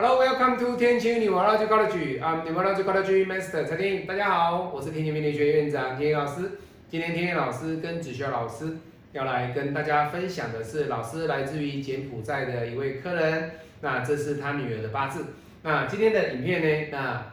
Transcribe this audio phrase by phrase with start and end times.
[0.00, 2.20] Hello, welcome to 天晴 Neurology College.
[2.20, 6.52] I'm Neurology College Master 陈天大家好，我是天晴命理学院院长天老师。
[6.88, 8.76] 今天天天老师跟子修老师
[9.10, 13.50] 要来跟大家分享的是，老师来自于柬埔寨的一位客人。
[13.80, 15.34] 那这是他女儿的八字。
[15.64, 16.88] 那今天的影片呢？
[16.92, 17.32] 那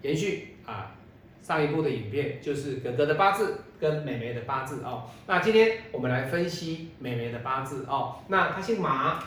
[0.00, 0.92] 延续啊
[1.42, 5.04] 上一部的影片，就是哥哥的八字跟妹妹的八字哦。
[5.26, 8.20] 那今天我们来分析妹妹的八字哦。
[8.28, 9.22] 那她姓马，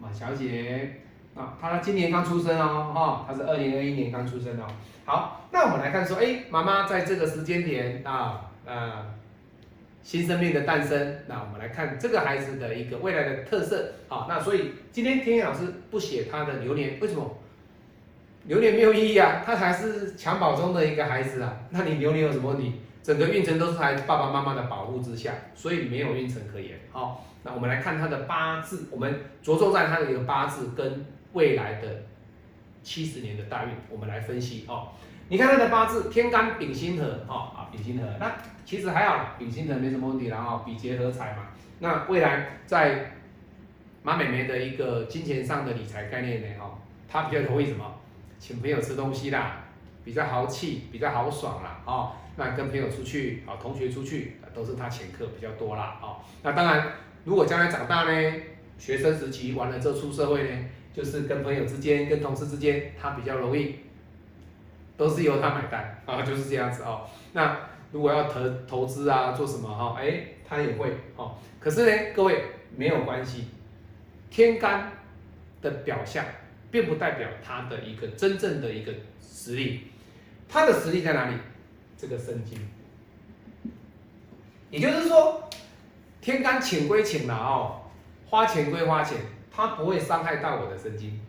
[0.00, 1.01] 马小姐。
[1.34, 4.66] 啊，他今年刚出生哦，哈，他是二零二一年刚出生哦。
[5.04, 9.04] 好，那我们来看说，哎，妈妈在这个时间点啊，呃，
[10.02, 13.92] 新生命的诞生，那我们来看这个孩子的一个未来的特色。
[14.08, 17.38] 好，那所以今天天野老师不写他的流年，为什么？
[18.44, 22.74] 流年没有意义啊，他还是襁褓中的一个孩子啊，那你流年有什么问题？
[23.02, 26.78] 整个运程都是在爸爸妈妈的保护之下，所以没有运程可言。
[26.92, 31.06] 好，那我们来看他的八字，我们着重在他的一个八字跟。
[31.32, 32.02] 未来的
[32.82, 34.88] 七十年的大运，我们来分析哦。
[35.28, 38.34] 你看他的八字，天干丙辛合，哦啊丙辛合，那
[38.66, 41.48] 其实还好，丙辛合没什么问题然后比劫合财嘛。
[41.78, 43.12] 那未来在
[44.02, 48.00] 马美眉的一个金钱上的理财概念呢，哦，他比较容易什么，
[48.38, 49.64] 请朋友吃东西啦，
[50.04, 56.92] 比较豪气，比较豪爽啦，哦，那跟朋友出去，啊，同学出去，都是他请客比较多啦，哦，那当然，
[57.24, 58.32] 如果将来长大呢，
[58.76, 60.58] 学生时期完了之后出社会呢。
[60.94, 63.76] 就是跟朋友之间、跟同事之间，他比较容易，
[64.96, 67.08] 都是由他买单啊，就是这样子哦。
[67.32, 67.58] 那
[67.92, 71.36] 如果要投投资啊，做什么哈，哎，他也会哦。
[71.58, 72.44] 可是呢，各位
[72.76, 73.46] 没有关系，
[74.30, 74.92] 天干
[75.60, 76.24] 的表象
[76.70, 79.88] 并不代表他的一个真正的一个实力，
[80.48, 81.36] 他的实力在哪里？
[81.96, 82.58] 这个生金，
[84.70, 85.48] 也就是说，
[86.20, 87.82] 天干请归请了哦，
[88.28, 89.18] 花钱归花钱。
[89.54, 91.20] 它不会伤害到我的神经，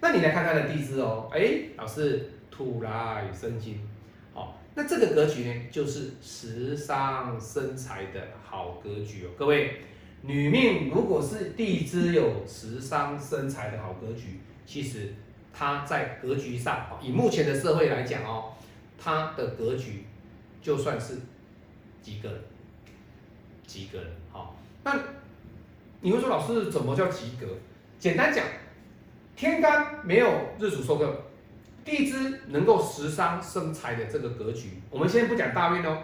[0.00, 3.80] 那你来看它的地支哦，哎，老师土来生金，
[4.32, 9.30] 好，那这个格局呢，就是食伤生财的好格局哦。
[9.36, 9.80] 各位，
[10.22, 15.12] 女命如果是地支有食伤生财的好格局，其实
[15.52, 18.52] 它在格局上，以目前的社会来讲哦，
[18.96, 20.04] 它的格局
[20.62, 21.16] 就算是
[22.00, 22.38] 及格了，
[23.66, 24.06] 及格了。
[24.30, 24.96] 好，那
[26.00, 27.46] 你会说，老师怎么叫及格？
[28.02, 28.44] 简单讲，
[29.36, 31.22] 天干没有日主受克，
[31.84, 35.98] 地支能够食伤生财的这个格局，我们先不讲大运哦，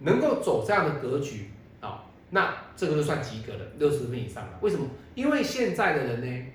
[0.00, 1.48] 能够走这样的格局
[1.80, 4.58] 啊，那这个就算及格了，六十分以上了。
[4.60, 4.86] 为什么？
[5.14, 6.46] 因为现在的人呢，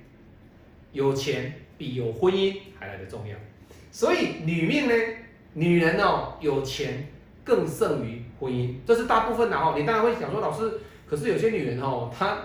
[0.92, 3.36] 有钱比有婚姻还来的重要，
[3.92, 4.94] 所以女命呢，
[5.54, 7.08] 女人哦，有钱
[7.44, 9.74] 更胜于婚姻，这是大部分的哦。
[9.76, 10.80] 你当然会想说，老师，
[11.10, 12.38] 可是有些女人哦，她。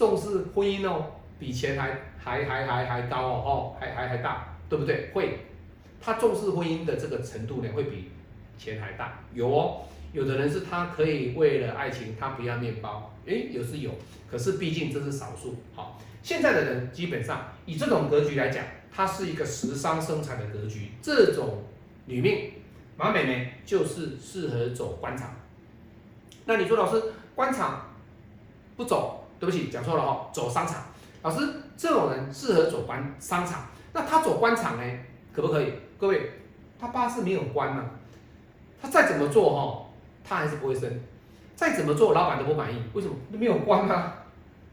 [0.00, 1.04] 重视婚姻哦，
[1.38, 5.10] 比钱还还还还还高哦，哦，还还还大，对不对？
[5.12, 5.40] 会，
[6.00, 8.08] 他重视婚姻的这个程度呢，会比
[8.56, 9.20] 钱还大。
[9.34, 9.82] 有哦，
[10.14, 13.90] 有的人是他可以为了爱情，他不要面包，诶，有是有，
[14.30, 15.56] 可是毕竟这是少数。
[15.74, 20.92] 好，现在的人基本上以这种格局来讲，它是一个食伤生财的格局。
[21.02, 21.62] 这种
[22.06, 22.52] 女命
[22.96, 25.36] 马美眉就是适合走官场。
[26.46, 27.90] 那你说老师官场
[28.78, 29.18] 不走？
[29.40, 30.82] 对不起，讲错了哈，走商场。
[31.22, 33.62] 老师，这种人适合走官商场，
[33.92, 34.98] 那他走官场呢，
[35.34, 35.72] 可不可以？
[35.98, 36.30] 各位，
[36.78, 37.84] 他八字没有官呢，
[38.80, 39.86] 他再怎么做哈，
[40.22, 41.00] 他还是不会升。
[41.56, 42.82] 再怎么做，老板都不满意。
[42.92, 43.14] 为什么？
[43.30, 44.14] 没有官啊，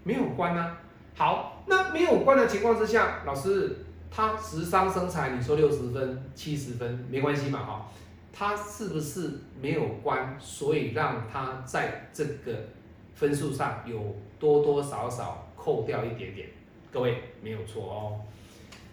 [0.03, 0.77] 没有官啊。
[1.15, 7.85] 好，那没有官的情况之下，老师他食伤生财，你说六十分、七十分没关系嘛哈？
[8.31, 12.53] 他是不是没有官，所以让他在这个？
[13.17, 16.47] 分数上有多多少少扣掉一点点，
[16.91, 18.21] 各位没有错哦。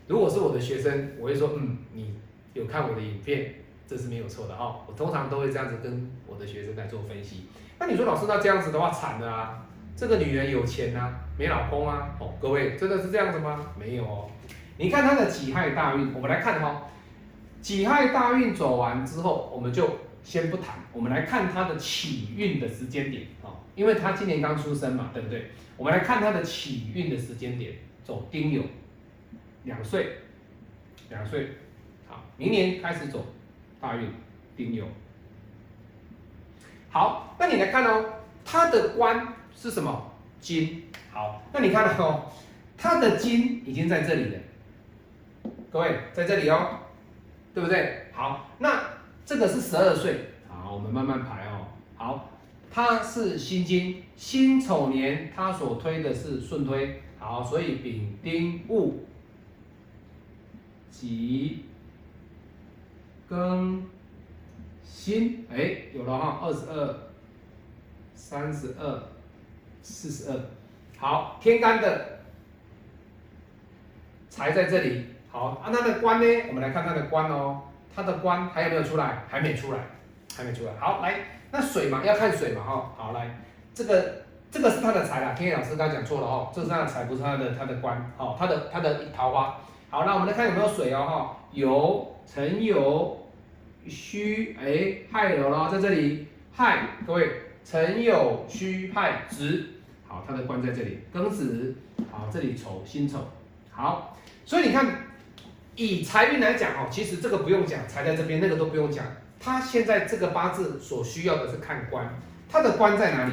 [0.06, 2.14] 如果是我的学生，我会说，嗯，你
[2.54, 4.76] 有看我的影片，这是没有错的哦。
[4.86, 7.44] 我通常都会这样子跟我的学生来做分析。
[7.78, 9.66] 那你说老师，那这样子的话惨了啊？
[9.94, 12.16] 这个女人有钱啊，没老公啊？
[12.18, 13.60] 哦，各位真的是这样子吗？
[13.78, 14.30] 没有哦。
[14.78, 16.82] 你看她的己亥大运，我们来看哈，
[17.60, 19.86] 己亥大运走完之后，我们就
[20.24, 23.62] 先不谈，我们来看他的起运的时间点啊。
[23.76, 25.50] 因为他今年刚出生嘛，对不对？
[25.76, 28.62] 我们来看他的起运的时间点，走丁酉，
[29.65, 30.18] 两岁，
[31.10, 31.48] 两岁，
[32.09, 33.26] 好，明年开始走
[33.80, 34.09] 大运，
[34.56, 34.84] 丁酉。
[36.88, 38.04] 好，那你来看哦，
[38.44, 40.12] 他的官是什么？
[40.41, 40.84] 金。
[41.12, 42.30] 好，那你看哦，
[42.78, 44.41] 他的金已经在这里了，
[45.72, 46.78] 各位在这里哦，
[47.53, 48.04] 对不对？
[48.12, 48.80] 好，那
[49.24, 51.66] 这个是十二岁，好，我们慢慢排哦，
[51.97, 52.30] 好。
[52.76, 58.94] 它是辛金，辛丑年，它所推的是顺推，好，所以丙丁戊
[60.91, 61.66] 己
[63.30, 63.80] 庚
[64.82, 66.98] 辛，哎，有了哈，二十二、
[68.16, 69.03] 三十二、
[69.80, 70.41] 四十二，
[70.98, 72.18] 好，天干的
[74.28, 76.27] 财在这里，好，啊，它的官呢？
[76.48, 77.62] 我们来看它的官哦，
[77.94, 79.24] 它的官还有没有出来？
[79.28, 79.78] 还没出来，
[80.36, 80.72] 还没出来。
[80.78, 81.20] 好，来，
[81.50, 83.38] 那水嘛，要看水嘛，哈，好，来，
[83.72, 89.58] 这个这个是他的财啦，天野老师刚才讲错了哦，这是他的财，不是他的他的官，哦，他的他的桃花。
[89.91, 93.16] 好，那我们来看有没有水哦，哈，有辰酉
[93.88, 97.30] 戌，哎，亥有了，在这里，亥，各位，
[97.64, 99.64] 辰酉戌亥子，
[100.08, 101.76] 好，它的官在这里，庚子，
[102.10, 103.18] 好，这里丑辛丑，
[103.70, 104.86] 好，所以你看，
[105.76, 109.04] 以财运来讲哦，其实这个不用讲，财在这边，那个都不用讲，
[109.38, 112.09] 他现在这个八字所需要的是看官，
[112.48, 113.32] 他的官在哪里？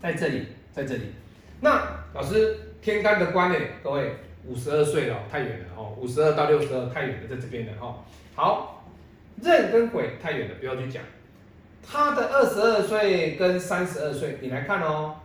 [0.00, 1.12] 在这里，在这里，
[1.60, 4.16] 那老师天干的官呢，各位。
[4.46, 5.96] 五十二岁了，太远了哦。
[5.98, 8.04] 五十二到六十二太远了，在这边了哦。
[8.34, 8.84] 好，
[9.40, 11.02] 壬跟癸太远了，不要去讲。
[11.82, 15.16] 他的二十二岁跟三十二岁，你来看哦，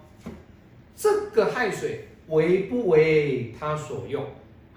[0.95, 4.25] 这个亥水为不为他所用？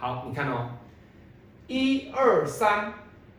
[0.03, 0.69] 好，你看哦，
[1.69, 2.93] 一二三，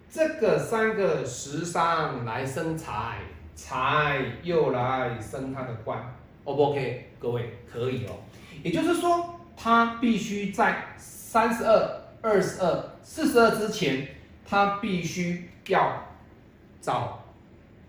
[0.10, 3.18] 这个三个食伤来生财，
[3.54, 6.02] 财又来生他的官
[6.46, 7.10] ，O 不 OK？
[7.20, 8.16] 各位可以哦，
[8.64, 9.42] 也就是说。
[9.58, 14.08] 他必须在三十二、二十二、四十二之前，
[14.46, 16.02] 他必须要
[16.82, 17.26] 找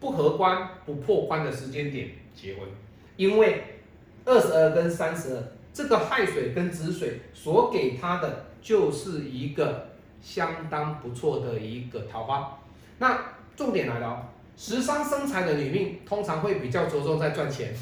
[0.01, 2.69] 不合关、不破关的时间点结婚，
[3.17, 3.79] 因为
[4.25, 5.43] 二十二跟三十二
[5.75, 9.89] 这个亥水跟子水所给他的就是一个
[10.23, 12.57] 相当不错的一个桃花。
[12.99, 13.21] 那
[13.57, 14.23] 重点来了哦，
[14.57, 17.75] 食伤生财的女命通常会比较着重在赚钱。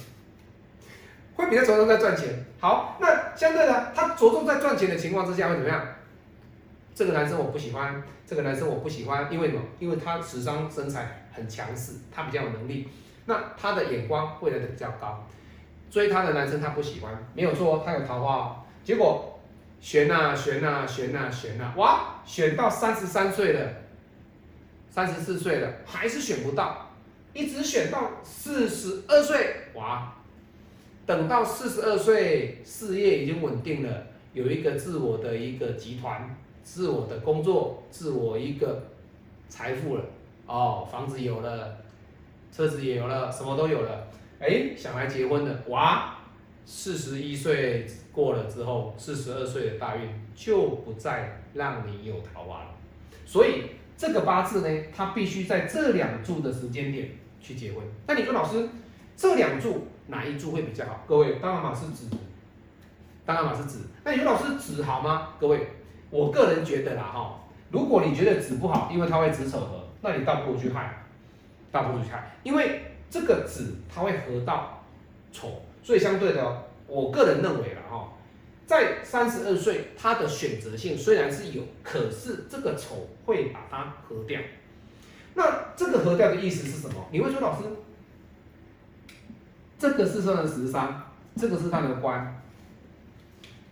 [1.35, 2.45] 会比较着重在赚钱。
[2.59, 5.87] 好，那相对的，他着重在赚钱的情况之下会怎么样？
[6.95, 9.61] 这个男生我不喜欢，这个男生我不喜欢，因为什么？
[9.79, 12.89] 因为他时商身材很强势，他比较有能力，
[13.27, 15.27] 那他的眼光会来的比较高。
[15.93, 18.57] 追他的男生他不喜欢，没有错，他有桃花哦。
[18.83, 19.39] 结果
[19.79, 23.71] 选啊选啊选啊选啊，哇，选到三十三岁了，
[24.89, 26.91] 三十四岁了，还是选不到，
[27.35, 30.15] 一直选到四十二岁，哇！
[31.05, 36.35] 等到四十二岁，事业已经稳定了，有一个自我的一个集团，
[36.65, 38.83] 自我的工作，自我一个
[39.51, 40.05] 财富了，
[40.47, 41.77] 哦，房子有了，
[42.51, 44.07] 车子也有了，什么都有了，
[44.43, 46.17] 哎，想来结婚的，哇，
[46.65, 52.71] 四十一岁过了之后，四十二岁的大运就不再让你有桃花了，
[53.25, 53.67] 所以
[53.97, 57.11] 这个八字呢，它必须在这两柱的时间点
[57.41, 57.85] 去结婚。
[58.09, 58.69] 那你说老师，
[59.17, 59.87] 这两柱？
[60.09, 61.05] 哪一柱会比较好？
[61.07, 62.09] 各位，当然嘛是子，
[63.25, 63.87] 当然嘛是子。
[64.03, 65.29] 那你说老师子好吗？
[65.39, 65.69] 各位，
[66.11, 67.41] 我个人觉得啦哈，
[67.71, 71.05] 如果你觉得子不好，因为它会子丑合，那你倒不如去亥，
[71.71, 74.83] 倒不如去亥，因为这个子它会合到
[75.31, 78.09] 丑，所以相对的，我个人认为了哈，
[78.67, 84.41] 在三十二岁，它的选择性虽然是有，可是这个丑会把它合掉。
[85.35, 87.07] 那这个合掉的意思是什么？
[87.13, 87.69] 你会说老师？
[89.79, 91.03] 这个是他的十三，
[91.37, 92.43] 这个是他的官，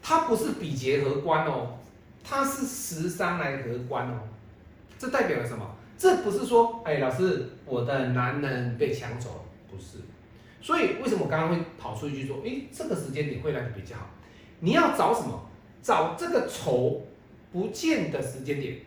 [0.02, 1.78] 它不是比劫合官哦，
[2.22, 4.20] 它是十三来合官哦，
[4.98, 5.76] 这代表了什么？
[6.00, 9.98] 这不是说，哎，老师，我的男人被抢走了，不是。
[10.62, 14.08] 所以为什么我刚刚会跑出一句说，哎，这个时间点会来的比较好？
[14.60, 15.46] 你要找什么？
[15.82, 17.02] 找这个丑
[17.52, 18.78] 不见的时间点，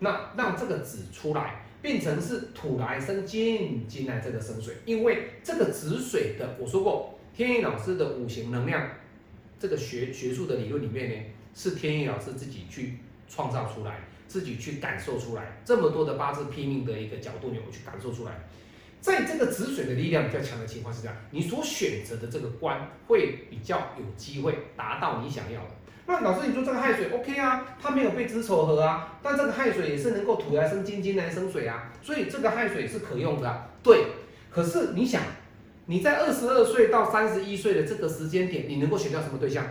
[0.00, 1.62] 那让这个子出来。
[1.80, 8.88] 变成是土来生金，金来这个生水，因为这个子水的，我说过，天意老师的五行能量，
[9.58, 11.16] 这个学学术的理论里面呢，
[11.54, 12.98] 是天意老师自己去
[13.34, 18.32] 创造出来，自己去感受出来，这么多的八字拼命的一个角度，你会去感受出来，
[19.00, 25.68] 在这个子水的力量比较强的情况之下，你所选择的这个官会比较有机会达到你想要的。
[26.04, 27.64] 那老师，你说这个亥水 OK 啊？
[27.80, 33.68] 它没有被子丑合啊，但这个亥水也是能够土来生金，金来生水啊，所以这个亥水是可用的。
[33.82, 34.08] 对，
[34.50, 35.22] 可是你想，
[35.86, 39.64] 你在二十二岁到三十一岁的这个时间点，你能够选到什么对象？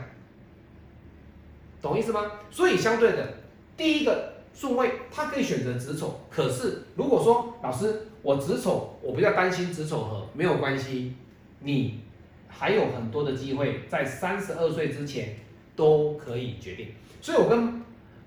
[1.81, 2.31] 懂意思吗？
[2.49, 3.40] 所以相对的，
[3.81, 11.15] 第一个顺位他可以选择子丑，可是如果说老师我子丑，我比较担心子丑合，没有关系，
[11.61, 12.01] 你
[12.47, 15.35] 还有很多的机会在三十二岁之前。
[15.73, 16.89] 都可以决定，
[17.21, 17.81] 所以我跟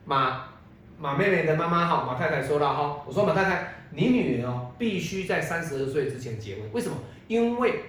[0.07, 0.47] 马
[0.99, 6.97] 马妹妹的妈妈哈马太太说了哈，我说马太太，你女儿哦必须在三十二岁之前结婚，为什么？
[7.29, 7.81] 因为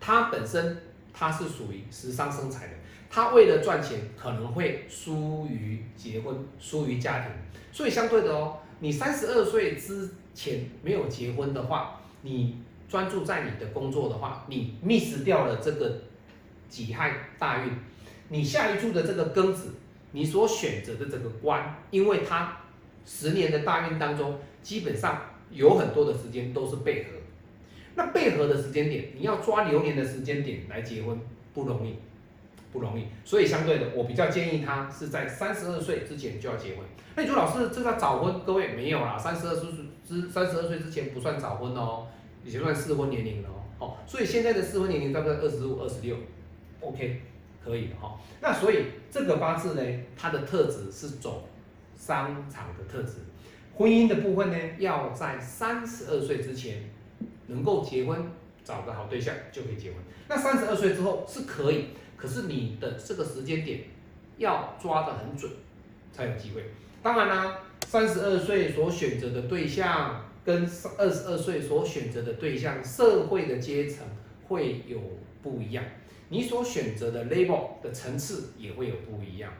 [0.00, 0.80] 她本身
[1.12, 2.72] 她是属于时伤生财的，
[3.10, 7.30] 他为了赚钱，可能会疏于结婚，疏于家庭。
[7.72, 12.56] 所以相对的哦，你三十二岁之前没有结婚的话，你
[12.88, 16.02] 专注在你的工作的话，你 miss 掉了这个
[16.68, 17.72] 己亥大运。
[18.28, 19.70] 你下一柱的这个庚子，
[20.12, 22.58] 你所选择的这个官，因为它
[23.06, 27.10] 十年的大运当中，基本上有很多的时间都是背合。
[27.94, 31.18] 那背合的时间点，你要抓流年的时间点来结婚
[31.54, 31.94] 不容易，
[32.78, 33.06] 不容易。
[33.24, 36.84] 所以相对的，我比较建议他是在三十二岁之前就要结婚。
[37.16, 39.68] 那你说老师这个早婚，各位没有啦，三十二岁
[40.06, 42.06] 之三十二岁之前不算早婚哦，
[42.44, 43.86] 已经算适婚年龄了哦。
[43.86, 46.16] 哦，所以现在的适婚年龄大概二十五、二十六
[46.80, 47.22] ，OK。
[47.60, 49.82] 可以的哈，那所以这个八字呢，
[50.16, 51.46] 它的特质是走
[51.94, 53.16] 商场的特质，
[53.74, 56.88] 婚姻的部分呢，要在三十二岁之前
[57.48, 58.30] 能够结婚，
[58.64, 59.98] 找个好对象就可以结婚。
[60.28, 63.80] 那三十二岁之后是可以，可是你的这个时间点
[64.36, 65.50] 要抓得很准，
[66.12, 66.64] 才有机会。
[67.02, 74.04] 当然啦，三十二岁所选择的对象跟二十二岁所选择的对象，社会的阶层
[74.48, 75.00] 会有
[75.42, 75.84] 不一样。
[76.30, 79.50] 你所选择的 label 的层次也会有不一样，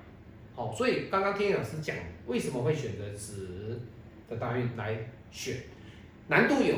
[0.54, 1.96] 好，所以刚刚天老师讲
[2.26, 3.80] 为什么会选择子
[4.28, 5.56] 的大运来选，
[6.26, 6.76] 难度有，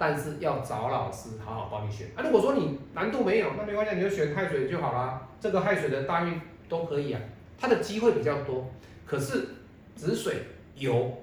[0.00, 2.24] 但是要找老师好好帮你选啊。
[2.24, 5.28] 如果说你难度没有，那没关系，你就选亥水就好啦。
[5.38, 6.40] 这个亥水的大运
[6.70, 7.20] 都可以啊，
[7.58, 8.70] 它的机会比较多，
[9.04, 9.48] 可是
[9.94, 10.42] 子水
[10.74, 11.22] 有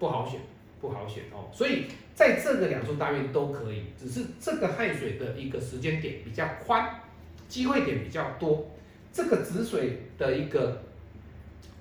[0.00, 0.40] 不好选，
[0.80, 1.84] 不好选哦，所以。
[2.12, 7.00] 在这个两处大运都可以，只是这个亥水的一个时间点比较宽，
[7.48, 8.68] 机会点比较多。
[9.10, 10.82] 这个子水的一个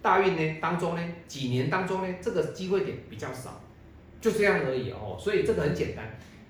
[0.01, 3.61] 大运呢当中呢，几年当中呢，这个机会点比较少，
[4.21, 5.17] 就这样而已哦。
[5.19, 6.05] 所以这个很简单，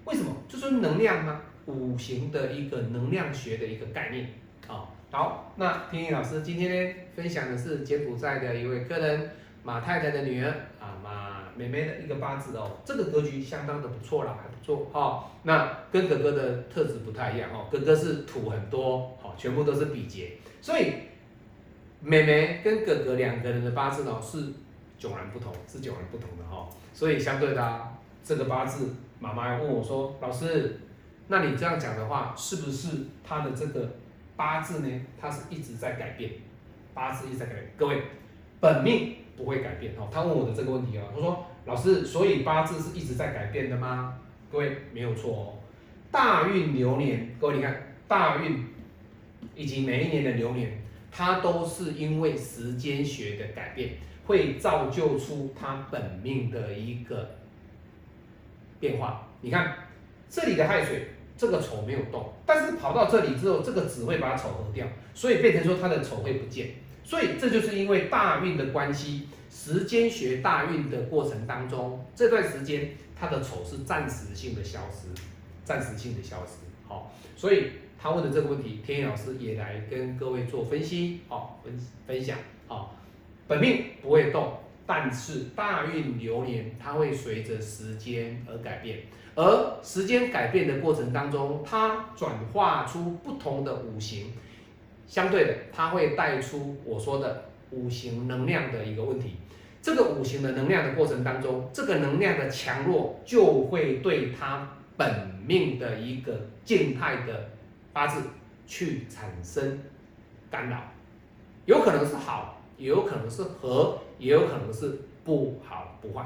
[0.05, 0.35] 为什么？
[0.47, 1.41] 就是能量吗？
[1.65, 4.29] 五行的一个能量学的一个概念
[4.67, 4.89] 啊。
[5.11, 9.29] 好，那天意老师今天呢分享的是柬埔寨的一位客人
[9.63, 10.49] 马太太的女儿
[10.79, 11.39] 啊马。
[11.55, 15.29] 妹妹的一个八字哦，这个格局相当的不错啦，还不错哈。
[15.43, 20.93] 那跟哥哥的特质不太一样哦，哥哥是土很多，好，全部都是比劫，所以
[21.99, 24.37] 妹妹跟哥哥两个人的八字呢是
[24.99, 26.67] 迥然不同，是迥然不同的哈。
[26.93, 27.87] 所以相对的，
[28.23, 30.79] 这个八字，妈妈问我说：“老师，
[31.27, 33.95] 那你这样讲的话，是不是他的这个
[34.35, 35.01] 八字呢？
[35.19, 36.31] 他是一直在改变，
[36.93, 37.71] 八字一直在改变。
[37.77, 38.03] 各位，
[38.59, 40.07] 本命不会改变哦。
[40.11, 41.45] 他问我的这个问题哦，他说。
[41.65, 44.17] 老师，所以八字是一直在改变的吗？
[44.51, 45.53] 各位没有错哦。
[46.09, 48.65] 大运流年，各位你看，大运
[49.53, 53.91] 以及每一年的流年，它都是因为时间学的改变，
[54.29, 57.31] 会造就出他本命的一个
[58.79, 59.27] 变化。
[59.41, 59.73] 你看
[60.29, 66.75] 这里的亥水，这个丑没有动，但是跑到这里之后，这个子会把丑合掉，所以变成说它的丑会不见。
[67.03, 69.27] 所以这就是因为大运的关系。
[69.51, 75.07] 时间学大运的过程当中，这段时间他的丑是暂时性的消失，
[75.65, 76.59] 暂时性的消失。
[76.87, 82.37] 好，所以他问的这个问题，天野老师也来跟各位做分析，好分分享。
[82.67, 82.95] 好，
[83.49, 88.99] 本命不会动，但是大运流年它会随着时间而改变，
[89.33, 94.31] 而时间改变的过程当中，它转化出不同的五行，
[95.07, 99.37] 相对的，它会带出我说的五行能量的一个问题。
[99.81, 107.49] 这个五行的能量的过程当中，这个能量的强弱就会对他本命的一个静态的
[107.91, 108.21] 八字
[108.67, 109.79] 去产生
[110.51, 110.83] 干扰，
[111.65, 116.25] 有可能是好，也有可能是和，也有可能是不好不坏，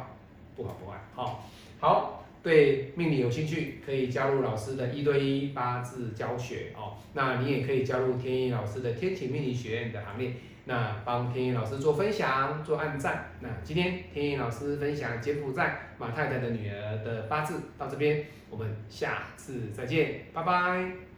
[0.55, 0.97] 不好不坏。
[1.13, 1.43] 好，
[1.79, 6.93] 好，对命理有兴趣，可以加入老师的一对一八字教学哦。
[7.13, 10.33] 那你也可以加入天意老师的天启命理学院的行列。
[10.65, 13.31] 那帮天意老师做分享，做按赞。
[13.41, 21.12] 那今天天意老师分享柬埔寨马太太的女儿的八字到这边，我们下次再见，拜拜。